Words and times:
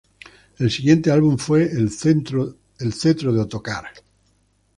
El 0.57 0.71
siguiente 0.71 1.11
álbum 1.11 1.37
fue 1.37 1.61
"El 1.71 1.91
cetro 1.91 2.53
de 2.79 3.39
Ottokar". 3.39 3.85